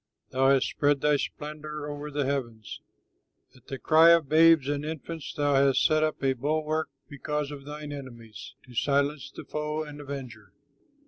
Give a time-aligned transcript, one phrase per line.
[0.31, 2.81] Thou hast spread thy splendor over the heavens;
[3.55, 7.65] At the cry of babes and infants Thou hast set up a bulwark, because of
[7.65, 10.53] thine enemies, To silence the foe and avenger.